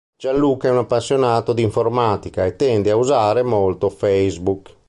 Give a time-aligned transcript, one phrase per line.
[0.17, 4.75] Gianluca è un appassionato di informatica e tende a usare molto Facebook.